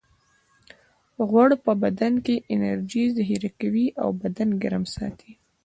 [1.29, 5.31] غوړ په بدن کې انرژي ذخیره کوي او بدن ګرم ساتي